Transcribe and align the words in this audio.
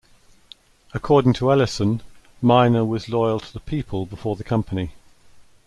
According 0.95 1.33
to 1.33 1.51
Ellison, 1.51 2.01
Miner 2.41 2.83
was 2.83 3.07
loyal 3.07 3.39
to 3.39 3.53
the 3.53 3.59
people 3.59 4.07
before 4.07 4.35
the 4.35 4.43
company. 4.43 4.93